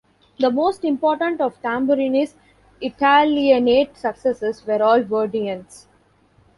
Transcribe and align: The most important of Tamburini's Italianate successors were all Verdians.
The 0.39 0.49
most 0.49 0.83
important 0.83 1.41
of 1.41 1.61
Tamburini's 1.61 2.33
Italianate 2.81 3.95
successors 3.95 4.65
were 4.65 4.81
all 4.81 5.03
Verdians. 5.03 5.85